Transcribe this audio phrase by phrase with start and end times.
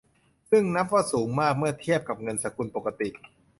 [0.49, 3.09] ซึ่งนับว่าสูงมากเมื่อเทียบกับเงินสกุลปกติ